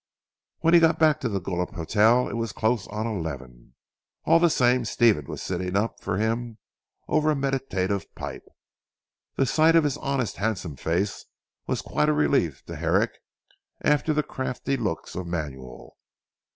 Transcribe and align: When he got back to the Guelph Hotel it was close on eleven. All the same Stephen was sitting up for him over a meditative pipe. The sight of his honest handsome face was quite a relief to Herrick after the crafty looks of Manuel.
When 0.61 0.73
he 0.73 0.79
got 0.79 0.97
back 0.97 1.19
to 1.19 1.29
the 1.29 1.39
Guelph 1.39 1.75
Hotel 1.75 2.27
it 2.27 2.33
was 2.33 2.53
close 2.53 2.87
on 2.87 3.05
eleven. 3.05 3.75
All 4.25 4.39
the 4.39 4.49
same 4.49 4.83
Stephen 4.83 5.27
was 5.27 5.43
sitting 5.43 5.75
up 5.77 6.01
for 6.01 6.17
him 6.17 6.57
over 7.07 7.29
a 7.29 7.35
meditative 7.35 8.07
pipe. 8.15 8.47
The 9.35 9.45
sight 9.45 9.75
of 9.75 9.83
his 9.83 9.97
honest 9.97 10.37
handsome 10.37 10.75
face 10.75 11.25
was 11.67 11.83
quite 11.83 12.09
a 12.09 12.13
relief 12.13 12.65
to 12.65 12.77
Herrick 12.77 13.11
after 13.83 14.11
the 14.11 14.23
crafty 14.23 14.75
looks 14.75 15.13
of 15.13 15.27
Manuel. 15.27 15.93